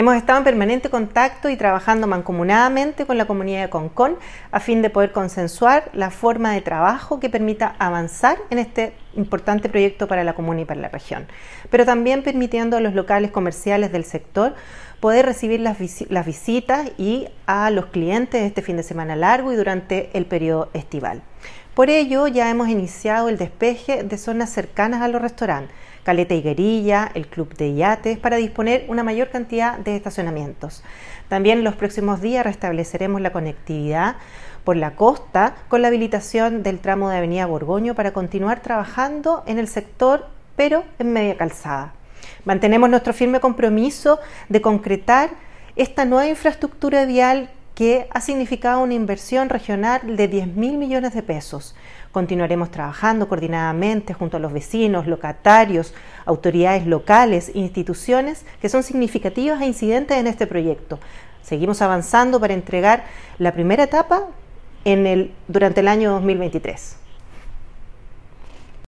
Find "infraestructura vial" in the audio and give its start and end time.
46.28-47.50